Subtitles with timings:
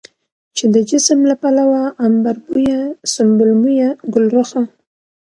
[0.55, 2.79] چې د جسم له پلوه عنبربويه،
[3.13, 4.61] سنبل مويه، ګلرخه،